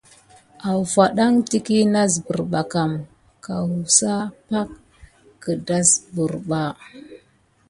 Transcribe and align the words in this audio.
Awfaɗan 0.69 1.33
təkiy 1.49 1.85
nasbər 1.93 2.39
ɓa 2.51 2.61
kam 2.71 2.91
kawusa 3.43 4.13
pak 4.49 4.69
gedasbirba. 5.41 6.61